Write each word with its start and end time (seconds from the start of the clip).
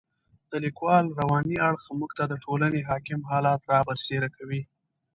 د 0.51 0.53
لیکوال 0.65 1.05
رواني 1.19 1.57
اړخ 1.67 1.83
موږ 1.99 2.11
ته 2.17 2.23
د 2.27 2.33
ټولنې 2.43 2.81
حاکم 2.89 3.21
حالات 3.31 3.61
را 3.71 3.79
برسېره 3.87 4.29
کوي. 4.37 4.61